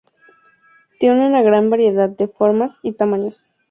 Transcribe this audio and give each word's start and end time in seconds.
Tiene 0.99 1.27
una 1.27 1.43
gran 1.43 1.69
variedad 1.69 2.09
de 2.09 2.27
formas 2.27 2.79
y 2.81 2.93
tamaños. 2.93 3.45